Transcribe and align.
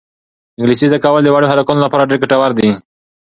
انګلیسي 0.57 0.85
زده 0.89 0.99
کول 1.05 1.21
د 1.23 1.29
وړو 1.31 1.51
هلکانو 1.53 1.83
لپاره 1.85 2.07
ډېر 2.09 2.17
ګټور 2.23 2.51
دي. 2.59 2.69